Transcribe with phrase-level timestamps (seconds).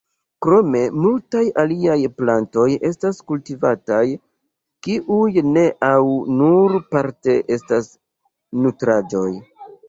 [0.43, 3.99] Krome multaj aliaj plantoj estas kultivataj,
[4.87, 7.93] kiuj ne au nur parte estas
[8.65, 9.29] nutraĵoj.